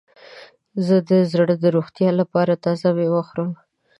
زه 0.85 0.95
د 1.09 1.11
زړه 1.31 1.55
د 1.63 1.65
روغتیا 1.75 2.09
لپاره 2.19 2.61
تازه 2.65 2.87
میوه 2.97 3.21
خورم. 3.27 3.51